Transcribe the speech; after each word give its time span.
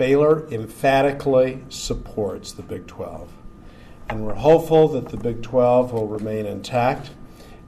Baylor 0.00 0.48
emphatically 0.50 1.62
supports 1.68 2.52
the 2.52 2.62
Big 2.62 2.86
12, 2.86 3.30
and 4.08 4.24
we're 4.24 4.32
hopeful 4.32 4.88
that 4.88 5.10
the 5.10 5.18
Big 5.18 5.42
12 5.42 5.92
will 5.92 6.06
remain 6.06 6.46
intact 6.46 7.10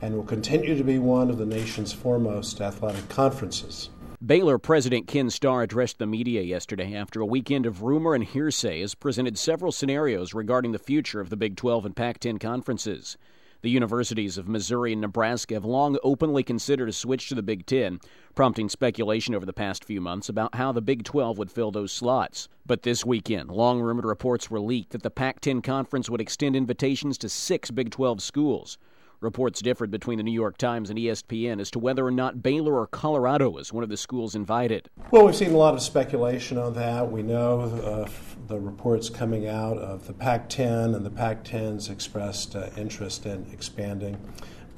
and 0.00 0.16
will 0.16 0.24
continue 0.24 0.74
to 0.74 0.82
be 0.82 0.98
one 0.98 1.29
of 1.29 1.37
the 1.37 1.45
nation's 1.45 1.92
foremost 1.92 2.62
athletic 2.62 3.06
conferences. 3.10 3.90
Baylor 4.24 4.56
President 4.56 5.06
Ken 5.06 5.29
Starr 5.29 5.60
addressed 5.60 5.98
the 5.98 6.06
media 6.06 6.40
yesterday 6.40 6.95
after 6.95 7.21
a 7.21 7.26
weekend 7.26 7.66
of 7.66 7.82
rumor 7.82 8.14
and 8.14 8.25
hearsay 8.25 8.80
has 8.80 8.95
presented 8.95 9.37
several 9.37 9.71
scenarios 9.71 10.33
regarding 10.33 10.73
the 10.73 10.79
future 10.79 11.21
of 11.21 11.29
the 11.29 11.37
Big 11.37 11.55
12 11.55 11.85
and 11.85 11.95
Pac 11.95 12.19
10 12.19 12.39
conferences. 12.39 13.19
The 13.62 13.70
universities 13.70 14.38
of 14.38 14.48
Missouri 14.48 14.90
and 14.90 15.00
Nebraska 15.00 15.54
have 15.54 15.64
long 15.64 15.96
openly 16.02 16.42
considered 16.42 16.88
a 16.88 16.92
switch 16.92 17.29
to 17.29 17.36
the 17.36 17.44
Big 17.44 17.64
Ten, 17.64 18.00
prompting 18.34 18.68
speculation 18.68 19.36
over 19.36 19.46
the 19.46 19.52
past 19.52 19.84
few 19.84 20.00
months 20.00 20.29
about 20.29 20.56
how 20.56 20.72
the 20.72 20.82
Big 20.82 21.04
12 21.04 21.38
would 21.38 21.50
fill 21.52 21.70
those 21.70 21.93
slots. 21.93 22.48
But 22.66 22.82
this 22.82 23.06
weekend, 23.06 23.52
long 23.52 23.80
rumored 23.80 24.04
reports 24.04 24.50
were 24.50 24.58
leaked 24.58 24.90
that 24.90 25.04
the 25.04 25.11
Pac 25.11 25.40
10 25.40 25.62
conference 25.62 26.11
would 26.11 26.20
extend 26.20 26.56
invitations 26.56 27.17
to 27.18 27.29
six 27.29 27.70
Big 27.70 27.93
12 27.93 28.20
schools. 28.20 28.79
Reports 29.22 29.62
differed 29.62 29.93
between 29.93 30.18
the 30.18 30.25
New 30.25 30.32
York 30.32 30.58
Times 30.58 30.90
and 30.90 30.99
ESPN 30.99 31.61
as 31.61 31.71
to 31.71 31.79
whether 31.79 32.05
or 32.05 32.11
not 32.11 32.42
Baylor 32.42 32.75
or 32.75 32.89
Colorado 32.89 33.50
was 33.50 33.72
one 33.72 33.84
of 33.84 33.89
the 33.89 33.97
schools 33.97 34.34
invited. 34.34 34.91
Well, 35.12 35.25
we've 35.25 35.36
seen 35.36 35.53
a 35.53 35.56
lot 35.56 35.75
of 35.75 35.81
speculation 35.81 36.58
on 36.58 36.75
that. 36.75 37.08
We 37.08 37.22
know 37.22 37.61
uh, 37.61 38.11
the 38.48 38.58
reports 38.58 39.08
coming 39.08 39.47
out 39.47 39.78
of 39.78 40.08
the 40.08 40.12
Pac 40.12 40.48
10 40.48 40.97
and 40.97 41.06
the 41.06 41.11
Pac 41.11 41.45
10's 41.45 41.89
expressed 41.89 42.56
uh, 42.56 42.70
interest 42.77 43.25
in 43.25 43.48
expanding. 43.53 44.19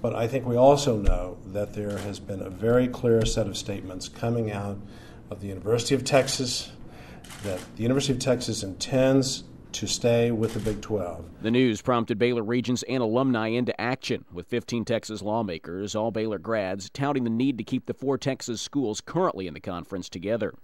But 0.02 0.14
I 0.14 0.28
think 0.28 0.44
we 0.44 0.56
also 0.56 0.98
know 0.98 1.38
that 1.46 1.72
there 1.72 1.96
has 1.96 2.20
been 2.20 2.42
a 2.42 2.50
very 2.50 2.86
clear 2.86 3.24
set 3.24 3.46
of 3.46 3.56
statements 3.56 4.10
coming 4.10 4.52
out 4.52 4.76
of 5.30 5.40
the 5.40 5.46
University 5.46 5.94
of 5.94 6.04
Texas 6.04 6.70
that 7.44 7.60
the 7.76 7.82
University 7.82 8.12
of 8.12 8.18
Texas 8.18 8.62
intends 8.62 9.44
to 9.74 9.88
stay 9.88 10.30
with 10.30 10.54
the 10.54 10.60
Big 10.60 10.80
12. 10.80 11.42
The 11.42 11.50
news 11.50 11.82
prompted 11.82 12.16
Baylor 12.16 12.44
Regents 12.44 12.84
and 12.88 13.02
alumni 13.02 13.48
into 13.48 13.78
action, 13.80 14.24
with 14.32 14.46
15 14.46 14.84
Texas 14.84 15.20
lawmakers, 15.20 15.96
all 15.96 16.12
Baylor 16.12 16.38
grads, 16.38 16.88
touting 16.90 17.24
the 17.24 17.30
need 17.30 17.58
to 17.58 17.64
keep 17.64 17.86
the 17.86 17.94
four 17.94 18.16
Texas 18.16 18.62
schools 18.62 19.00
currently 19.00 19.48
in 19.48 19.54
the 19.54 19.60
conference 19.60 20.08
together. 20.08 20.54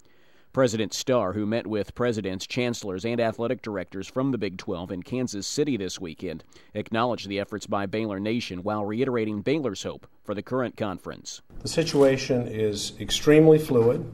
President 0.53 0.95
Starr, 0.95 1.33
who 1.33 1.45
met 1.45 1.67
with 1.67 1.95
presidents, 1.95 2.47
chancellors, 2.47 3.05
and 3.05 3.21
athletic 3.21 3.63
directors 3.63 4.07
from 4.07 4.31
the 4.31 4.39
Big 4.39 4.59
12 4.59 4.93
in 4.93 5.03
Kansas 5.03 5.47
City 5.47 5.77
this 5.77 6.01
weekend, 6.01 6.45
acknowledged 6.75 7.29
the 7.29 7.41
efforts 7.41 7.67
by 7.67 7.87
Baylor 7.87 8.21
Nation 8.21 8.63
while 8.63 8.85
reiterating 8.85 9.43
Baylor's 9.43 9.83
hope 9.83 10.07
for 10.23 10.35
the 10.35 10.43
current 10.43 10.77
conference. 10.77 11.43
The 11.63 11.69
situation 11.69 12.47
is 12.47 12.93
extremely 13.01 13.59
fluid. 13.59 14.09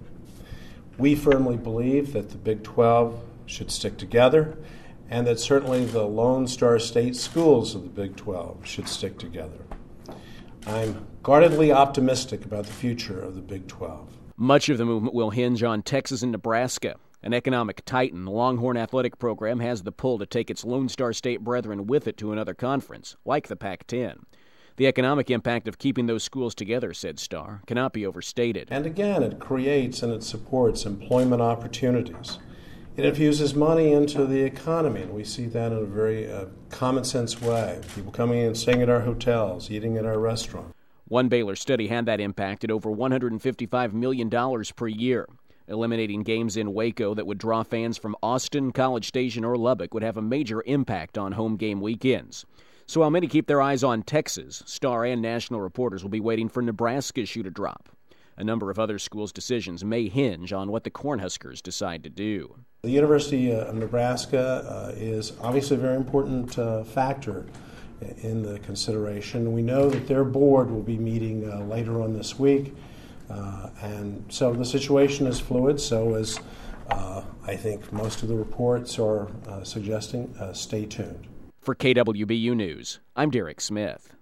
We 0.97 1.15
firmly 1.15 1.59
believe 1.59 2.15
that 2.15 2.31
the 2.31 2.39
Big 2.39 2.63
12 2.63 3.23
should 3.47 3.71
stick 3.71 3.99
together 3.99 4.57
and 5.11 5.27
that 5.27 5.41
certainly 5.41 5.85
the 5.85 6.05
Lone 6.05 6.47
Star 6.47 6.79
State 6.79 7.17
schools 7.17 7.75
of 7.75 7.83
the 7.83 7.89
Big 7.89 8.17
12 8.17 8.67
should 8.67 8.89
stick 8.89 9.19
together. 9.19 9.65
I'm 10.67 11.07
guardedly 11.23 11.73
optimistic 11.73 12.45
about 12.45 12.67
the 12.67 12.73
future 12.73 13.21
of 13.21 13.35
the 13.35 13.41
Big 13.41 13.69
12. 13.69 14.09
Much 14.37 14.69
of 14.69 14.79
the 14.79 14.85
movement 14.85 15.15
will 15.15 15.31
hinge 15.31 15.63
on 15.63 15.83
Texas 15.83 16.23
and 16.23 16.33
Nebraska. 16.33 16.97
An 17.23 17.33
economic 17.33 17.85
titan, 17.85 18.25
the 18.25 18.31
Longhorn 18.31 18.77
Athletic 18.77 19.19
Program 19.19 19.61
has 19.61 19.83
the 19.83 19.93
pull 19.93 20.19
to 20.19 20.27
take 20.27 20.51
its 20.51 20.65
Lone 20.65 20.89
Star 20.89 21.13
State 21.13 21.41
brethren 21.41 21.87
with 21.87 22.07
it 22.07 22.17
to 22.19 22.33
another 22.33 22.55
conference, 22.55 23.17
like 23.25 23.49
the 23.49 23.57
Pac 23.57 23.87
10. 23.87 24.27
The 24.77 24.87
economic 24.87 25.31
impact 25.31 25.69
of 25.69 25.79
keeping 25.79 26.07
those 26.07 26.23
schools 26.23 26.55
together, 26.55 26.93
said 26.93 27.19
Starr, 27.19 27.63
cannot 27.67 27.95
be 27.95 28.05
overstated. 28.05 28.69
And 28.71 28.85
again, 28.85 29.23
it 29.23 29.39
creates 29.39 30.03
and 30.03 30.13
it 30.13 30.23
supports 30.23 30.85
employment 30.85 31.41
opportunities. 31.41 32.39
It 32.97 33.05
infuses 33.05 33.55
money 33.55 33.93
into 33.93 34.25
the 34.25 34.43
economy, 34.43 35.03
and 35.03 35.13
we 35.13 35.23
see 35.23 35.45
that 35.49 35.71
in 35.71 35.79
a 35.79 35.85
very 35.85 36.33
uh, 36.33 36.47
common 36.71 37.05
sense 37.05 37.39
way. 37.43 37.79
People 37.95 38.11
coming 38.11 38.39
in, 38.39 38.55
staying 38.55 38.81
at 38.81 38.89
our 38.89 39.01
hotels, 39.01 39.71
eating 39.71 39.99
at 39.99 40.07
our 40.07 40.19
restaurants. 40.19 40.73
One 41.07 41.29
Baylor 41.29 41.57
study 41.57 41.89
had 41.89 42.07
that 42.07 42.21
impact 42.21 42.65
at 42.65 42.71
over 42.71 42.89
$155 42.89 43.93
million 43.93 44.31
per 44.75 44.89
year. 44.89 45.29
Eliminating 45.69 46.23
games 46.23 46.57
in 46.57 46.73
Waco 46.73 47.13
that 47.13 47.27
would 47.27 47.37
draw 47.37 47.63
fans 47.63 47.99
from 47.99 48.17
Austin, 48.23 48.73
College 48.73 49.07
Station, 49.07 49.45
or 49.45 49.59
Lubbock 49.59 49.93
would 49.93 50.03
have 50.03 50.17
a 50.17 50.23
major 50.23 50.63
impact 50.65 51.19
on 51.19 51.33
home 51.33 51.57
game 51.57 51.83
weekends. 51.83 52.47
So 52.87 53.01
while 53.01 53.11
many 53.11 53.27
keep 53.27 53.47
their 53.47 53.61
eyes 53.61 53.85
on 53.85 54.05
Texas, 54.05 54.63
Starr 54.65 55.05
and 55.05 55.21
national 55.21 55.61
reporters 55.61 56.03
will 56.03 56.11
be 56.11 56.21
waiting 56.21 56.49
for 56.49 56.63
Nebraska's 56.63 57.29
shoe 57.29 57.43
to 57.43 57.51
drop. 57.51 57.91
A 58.39 58.45
number 58.45 58.71
of 58.71 58.79
other 58.79 58.99
schools' 58.99 59.33
decisions 59.33 59.83
may 59.83 60.09
hinge 60.09 60.53
on 60.53 60.71
what 60.71 60.85
the 60.85 60.91
Cornhuskers 60.91 61.63
decide 61.63 62.05
to 62.05 62.11
do. 62.11 62.59
The 62.83 62.91
University 62.91 63.51
of 63.51 63.75
Nebraska 63.75 64.65
uh, 64.69 64.93
is 64.95 65.33
obviously 65.41 65.77
a 65.77 65.81
very 65.81 65.97
important 65.97 66.59
uh, 66.59 66.85
factor 66.85 67.47
in 68.23 68.43
the 68.43 68.59
consideration. 68.59 69.53
We 69.53 69.63
know 69.63 69.89
that 69.89 70.07
their 70.07 70.23
board 70.23 70.71
will 70.71 70.83
be 70.83 70.99
meeting 70.99 71.51
uh, 71.51 71.61
later 71.61 72.03
on 72.03 72.13
this 72.13 72.39
week, 72.39 72.75
uh, 73.31 73.71
and 73.81 74.25
so 74.29 74.53
the 74.53 74.67
situation 74.67 75.27
is 75.27 75.41
fluid. 75.41 75.81
So, 75.81 76.15
as 76.15 76.39
uh, 76.91 77.23
I 77.47 77.57
think 77.57 77.91
most 77.91 78.23
of 78.23 78.29
the 78.29 78.37
reports 78.37 78.99
are 78.99 79.29
uh, 79.49 79.65
suggesting, 79.65 80.35
stay 80.53 80.85
tuned. 80.85 81.27
For 81.63 81.75
KWBU 81.75 82.55
News, 82.55 83.01
I'm 83.17 83.31
Derek 83.31 83.63
Smith. 83.63 84.15